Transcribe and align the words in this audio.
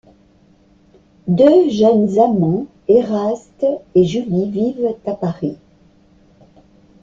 Deux 1.27 1.69
jeunes 1.69 2.17
amants, 2.17 2.65
Éraste 2.87 3.67
et 3.93 4.03
Julie, 4.03 4.49
vivent 4.49 4.95
à 5.05 5.13
Paris. 5.13 5.59